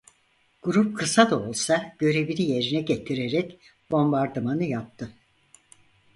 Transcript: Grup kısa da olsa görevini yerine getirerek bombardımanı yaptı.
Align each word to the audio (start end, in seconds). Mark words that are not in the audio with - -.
Grup 0.61 0.97
kısa 0.97 1.29
da 1.31 1.39
olsa 1.39 1.95
görevini 1.99 2.41
yerine 2.41 2.81
getirerek 2.81 3.59
bombardımanı 3.91 4.63
yaptı. 4.63 5.11